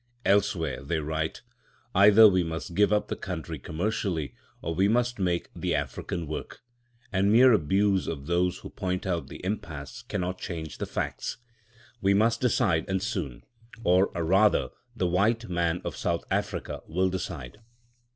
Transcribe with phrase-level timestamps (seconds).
[0.25, 1.43] Elsewhere they write:
[1.93, 6.63] "Either we must give up the country commercially, or we must make the African work.
[7.13, 11.37] And mere abuse of those who point out the impasse cannot change the facts.
[12.01, 13.43] We must decide, and soon.
[13.83, 17.59] Or rather the white man of South Africa will decide."